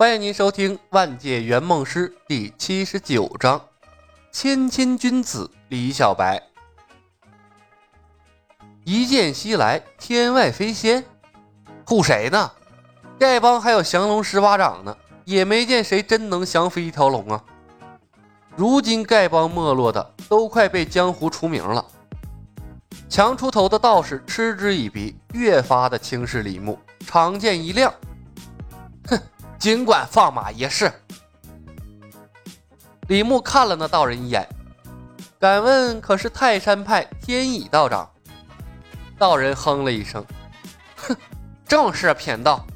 [0.00, 3.58] 欢迎您收听《万界圆梦师》第七十九章
[4.32, 6.38] 《谦谦君子李小白》。
[8.86, 11.04] 一剑西来，天外飞仙，
[11.84, 12.50] 护谁呢？
[13.18, 14.96] 丐帮还有降龙十八掌呢，
[15.26, 17.44] 也没见谁真能降服一条龙啊！
[18.56, 21.84] 如今丐帮没落的都快被江湖除名了。
[23.10, 27.92] 强出头的道士嗤之以鼻，越发的轻视李牧，长剑一亮，
[29.60, 30.90] 尽管放马一试。
[33.08, 34.48] 李牧看了那道人一眼，
[35.38, 38.08] 敢问可是泰山派天乙道长？
[39.18, 40.24] 道人哼了一声，
[40.96, 41.14] 哼，
[41.68, 42.66] 正是贫道。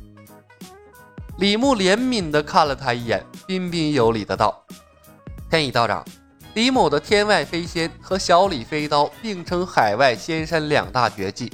[1.39, 4.63] 李牧怜悯的看了他一眼，彬彬有礼的道
[5.49, 6.05] ：“天乙道长，
[6.53, 11.51] 李某的天外飞仙和小李飞刀并称海外仙山两大绝技，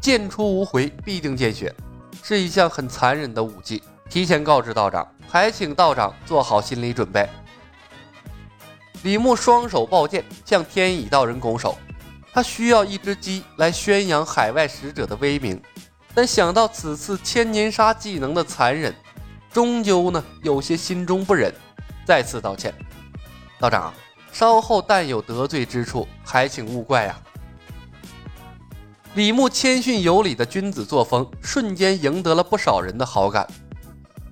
[0.00, 1.74] 剑出无回，必定见血，
[2.22, 7.26] 是一项很残忍的武技。”提前告知道长，还请道长做好心理准备。
[9.04, 11.78] 李牧双手抱剑，向天乙道人拱手。
[12.30, 15.58] 他需要一只鸡来宣扬海外使者的威名，
[16.14, 18.94] 但想到此次千年杀技能的残忍，
[19.50, 21.50] 终究呢有些心中不忍，
[22.04, 22.74] 再次道歉。
[23.58, 23.94] 道长，
[24.30, 27.18] 稍后但有得罪之处，还请勿怪呀。
[29.14, 33.48] 李牧谦逊有礼的君子作风，瞬间赢得了不少人的好感。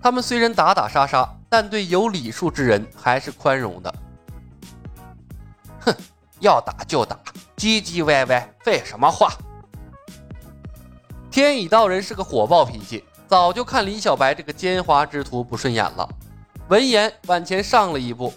[0.03, 3.95] 他们虽然打打杀杀，但对有礼数之人还是宽容的。
[5.81, 5.95] 哼，
[6.41, 7.19] 要打就打，
[7.57, 9.31] 唧唧歪歪，废什么话？
[11.31, 16.09] 天乙道人是个火爆脾气，早就看李小白这个奸猾之徒不顺眼了。
[16.69, 18.33] 闻言，往前上了一步，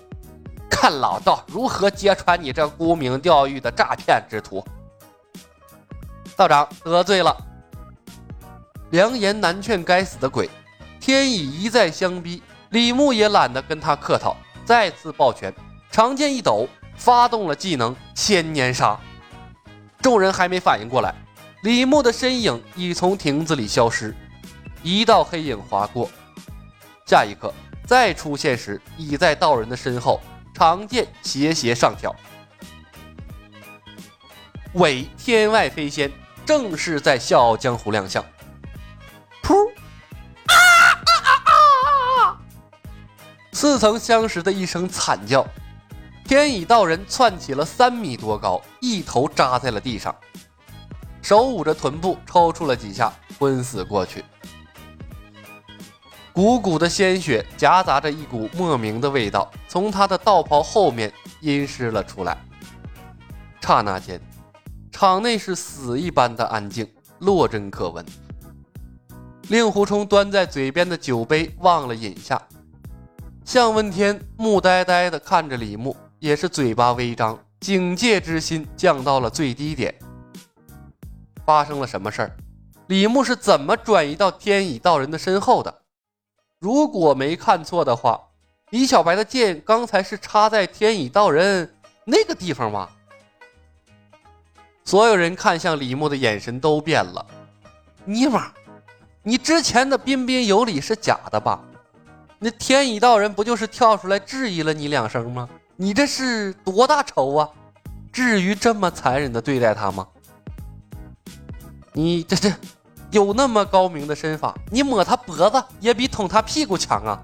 [0.69, 4.63] 看老道如何揭穿你这沽名钓誉的诈骗之徒。
[6.35, 7.35] 道长得罪了，
[8.91, 10.49] 良言难劝，该死的鬼！
[11.05, 15.53] 天乙一再相逼，李牧也懒得跟他客套，再次抱拳，
[15.91, 16.65] 长剑一抖，
[16.95, 18.97] 发动了技能千年杀。
[20.01, 21.13] 众人还没反应过来，
[21.63, 24.15] 李牧的身影已从亭子里消失，
[24.81, 26.09] 一道黑影划过，
[27.05, 27.53] 下一刻
[27.85, 30.21] 再出现时，已在道人的身后，
[30.53, 32.15] 长剑斜斜上挑，
[34.75, 36.09] 伪天外飞仙
[36.45, 38.23] 正式在笑傲江湖亮相。
[43.63, 45.47] 似曾相识的一声惨叫，
[46.25, 50.13] 天乙道人窜起了三米多高，一头扎在了地上，
[51.21, 54.25] 手捂着臀部抽搐了几下，昏死过去。
[56.33, 61.09] 鼓鼓的鲜血夹杂着一股莫名的味道，从他的道袍后面
[61.39, 62.37] 阴湿了出来。
[63.61, 64.19] 刹那间，
[64.91, 66.85] 场内是死一般的安静，
[67.19, 68.05] 落针可闻。
[69.47, 72.41] 令狐冲端在嘴边的酒杯忘了饮下。
[73.45, 79.93] 向问天木呆呆地看着李牧，也是嘴巴微张，警戒之心降到了最低点。
[81.45, 82.35] 发生了什么事儿？
[82.87, 85.81] 李牧是怎么转移到天乙道人的身后的？
[86.59, 88.19] 如果没看错的话，
[88.69, 91.75] 李小白的剑刚才是插在天乙道人
[92.05, 92.89] 那个地方吗？
[94.85, 97.25] 所有人看向李牧的眼神都变了。
[98.05, 98.53] 尼玛，
[99.21, 101.61] 你之前的彬彬有礼是假的吧？
[102.43, 105.47] 那天乙道人不就是跳出来质疑了你两声吗？
[105.77, 107.49] 你这是多大仇啊？
[108.11, 110.05] 至于这么残忍的对待他吗？
[111.93, 112.53] 你这这
[113.11, 117.23] 有那么高明的身法，你抹他脖子也比捅他屁股强啊！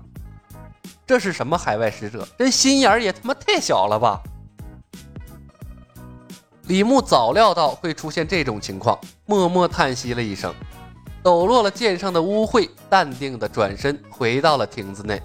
[1.06, 2.26] 这是什么海外使者？
[2.38, 4.22] 这心眼儿也他妈太小了吧！
[6.68, 10.56] 李牧早料到会出现这种情况，默默叹息了一声。
[11.22, 15.22] 抖落了剑上的污秽，淡定的转身回到了亭子内。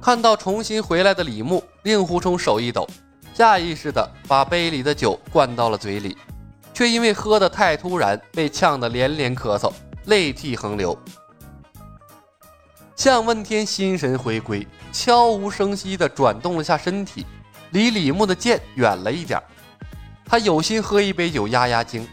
[0.00, 2.86] 看到重新回来的李牧，令狐冲手一抖，
[3.32, 6.16] 下意识的把杯里的酒灌到了嘴里，
[6.72, 9.72] 却因为喝得太突然，被呛得连连咳嗽，
[10.04, 10.96] 泪涕横流。
[12.94, 17.26] 向问天心神回归，悄无声息地转动了下身体，
[17.70, 19.42] 离李牧的剑远了一点。
[20.24, 22.06] 他有心喝一杯酒压压惊。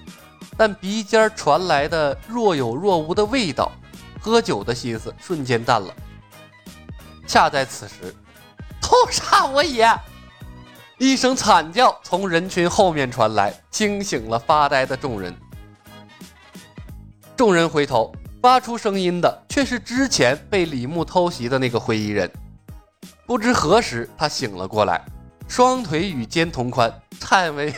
[0.61, 3.71] 但鼻尖传来的若有若无的味道，
[4.19, 5.91] 喝酒的心思瞬间淡了。
[7.25, 8.13] 恰在此时，
[8.79, 9.91] 屠杀我也！
[10.99, 15.35] 一声惨叫从人群后面传来，惊醒了发呆的众人。
[17.35, 22.31] 众人回头，发出声音的却是之前被李牧偷袭的那个灰衣人。
[23.25, 25.03] 不知何时，他醒了过来，
[25.47, 27.73] 双腿与肩同宽，颤巍。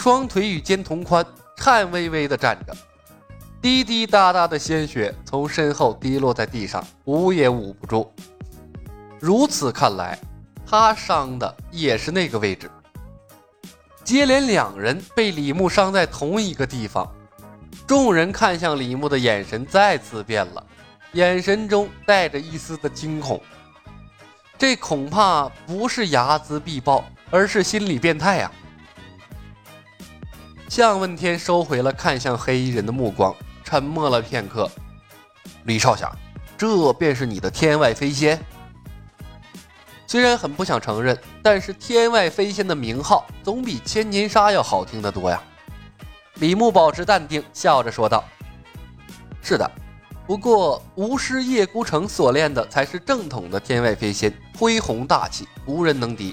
[0.00, 1.22] 双腿与肩同宽，
[1.58, 2.74] 颤巍巍地站着。
[3.60, 8.10] 滴滴答答的鲜血从身后滴落在地上，捂也捂不住。
[9.18, 10.18] 如此看来，
[10.66, 12.70] 他伤的也是那个位置。
[14.02, 17.06] 接连两人被李牧伤在同一个地方，
[17.86, 20.66] 众人看向李牧的眼神再次变了，
[21.12, 23.38] 眼神中带着一丝的惊恐。
[24.56, 28.50] 这恐怕不是睚眦必报，而是心理变态呀！
[30.70, 33.34] 向问天收回了看向黑衣人的目光，
[33.64, 34.70] 沉默了片刻。
[35.64, 36.08] 李少侠，
[36.56, 38.40] 这便是你的天外飞仙？
[40.06, 45.42] 虽然很不想承认，但是“天外飞仙”的名号总比千年杀要好听得多呀。
[46.34, 48.22] 李牧保持淡定，笑着说道
[49.42, 49.68] ：“是的，
[50.24, 56.32] 不过巫师叶孤城所练的才是正统的天外飞仙，恢宏大气，无人能敌。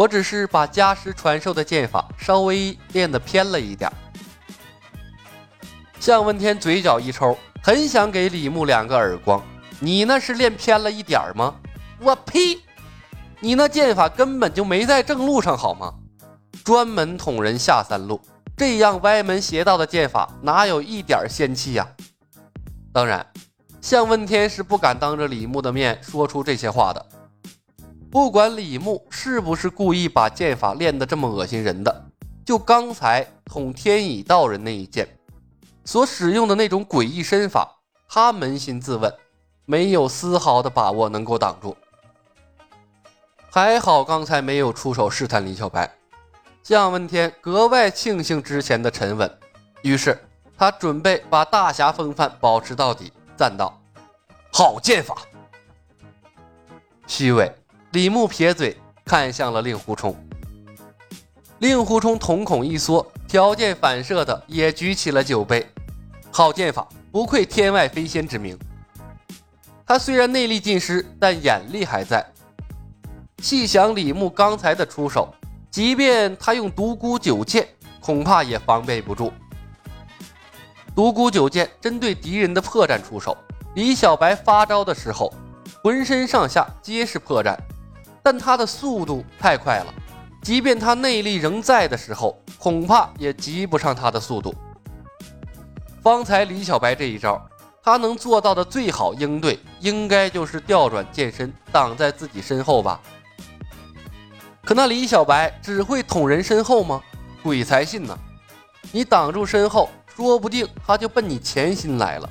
[0.00, 3.92] 我只是把家师传授的剑法稍微练得偏了一点。”
[6.00, 9.42] 向问天嘴角一抽，很想给李牧两个耳光。
[9.78, 11.54] 你那是练偏了一点吗？
[11.98, 12.58] 我呸！
[13.40, 15.92] 你那剑法根本就没在正路上，好吗？
[16.64, 18.18] 专门捅人下三路，
[18.56, 21.86] 这样歪门邪道的剑法哪有一点仙气呀？
[22.90, 23.26] 当然，
[23.82, 27.06] 向问天是不敢当着李牧的面说出这些话的。
[28.10, 32.04] 不管李牧是不是故意把剑法练得这么恶心人的，
[32.44, 35.08] 就刚才捅天乙道人那一剑
[35.84, 37.78] 所使用的那种诡异身法，
[38.08, 39.14] 他扪心自问，
[39.64, 41.76] 没有丝毫的把握能够挡住。
[43.48, 45.88] 还好刚才没有出手试探李小白，
[46.64, 49.38] 向问天格外庆幸之前的沉稳，
[49.82, 50.18] 于是
[50.58, 53.80] 他准备把大侠风范保持到底，赞道
[54.52, 55.16] ：“好剑法。”
[57.06, 57.52] 虚伪，
[57.92, 60.14] 李牧撇嘴看向了令狐冲，
[61.58, 65.68] 令狐冲瞳孔一缩，条件反射的也举起了酒杯
[66.30, 68.56] ：“好剑法，不愧天外飞仙之名。”
[69.84, 72.24] 他虽然内力尽失，但眼力还在。
[73.42, 75.34] 细想李牧刚才的出手，
[75.68, 77.66] 即便他用独孤九剑，
[77.98, 79.32] 恐怕也防备不住。
[80.94, 83.36] 独孤九剑针对敌人的破绽出手，
[83.74, 85.34] 李小白发招的时候，
[85.82, 87.56] 浑身上下皆是破绽，
[88.30, 89.92] 但他的速度太快了，
[90.40, 94.54] 即便他内力仍在的时候，恐怕也及不上他的速度。
[96.00, 97.44] 方才李小白这一招，
[97.82, 103.00] 他能做到的最好应对，应该就是调转剑身挡在自己身后吧。
[104.64, 107.02] 可那李小白只会捅人身后吗？
[107.42, 108.16] 鬼才信呢！
[108.92, 112.30] 你挡住身后，说不定他就奔你前心来了。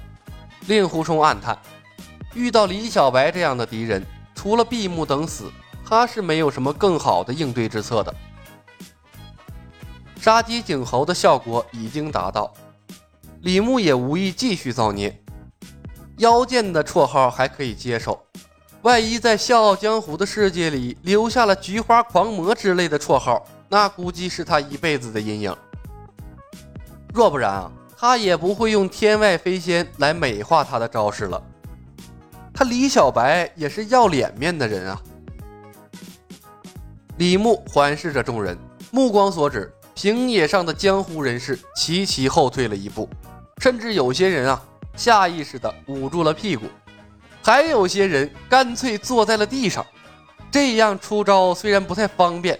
[0.67, 1.59] 令狐冲暗叹：
[2.33, 4.01] 遇到李小白这样的敌人，
[4.33, 5.51] 除了闭目等死，
[5.89, 8.13] 他是没有什么更好的应对之策的。
[10.21, 12.53] 杀鸡儆猴的效果已经达到，
[13.41, 15.19] 李牧也无意继续造孽。
[16.17, 18.23] 妖剑的绰号还可以接受。
[18.83, 25.55] 万一在《笑傲江湖》的世界里留下了“菊花狂魔”之类的绰号，那估计是他一辈子的阴影。
[27.11, 31.41] 若不然啊，他也不会用天外飞仙来美化他的招式了。
[32.53, 35.01] 他李小白也是要脸面的人啊。
[37.19, 38.57] 李牧环视着众人，
[38.91, 43.09] 目光所指，平野上的江湖人士齐齐后退了一步，
[43.57, 44.63] 甚至有些人啊，
[44.95, 46.67] 下意识地捂住了屁股。
[47.43, 49.85] 还有些人干脆坐在了地上，
[50.49, 52.57] 这样出招虽然不太方便，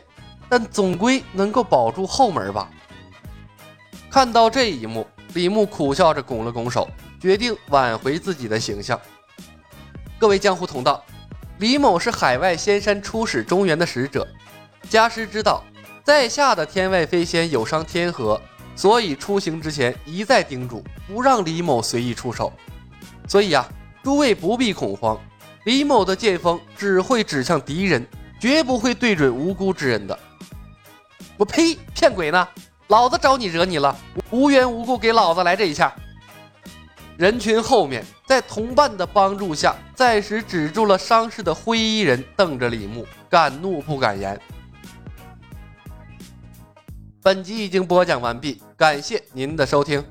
[0.50, 2.70] 但总归能够保住后门吧。
[4.10, 6.86] 看到这一幕，李牧苦笑着拱了拱手，
[7.18, 9.00] 决定挽回自己的形象。
[10.20, 11.02] 各位江湖同道，
[11.60, 14.28] 李某是海外仙山出使中原的使者，
[14.88, 15.64] 家师知道
[16.04, 18.40] 在下的天外飞仙有伤天河，
[18.76, 22.54] 所以出行之前一再叮嘱不让李某随意出手。
[23.28, 23.68] 所以啊。
[24.02, 25.20] 诸位不必恐慌，
[25.66, 28.08] 李某的剑锋只会指向敌人，
[28.40, 30.18] 绝不会对准无辜之人的。
[31.36, 31.78] 我呸！
[31.94, 32.48] 骗鬼呢！
[32.88, 33.94] 老子招你惹你了？
[34.32, 35.94] 无缘无故给老子来这一下！
[37.18, 44.40] 人群后面，在同伴的帮助下，暂时止住了伤势的灰衣人瞪着李牧，敢怒不敢言。
[47.30, 50.04] 本集已经播讲完毕，感谢您的收听。